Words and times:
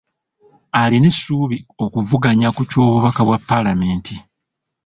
Alina 0.81 1.07
essuubi 1.13 1.57
okuvuganya 1.83 2.49
ku 2.55 2.61
ky’obubaka 2.69 3.21
bwa 3.27 3.37
paalamenti. 3.47 4.15